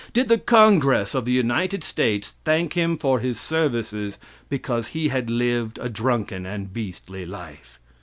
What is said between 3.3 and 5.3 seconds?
services because he had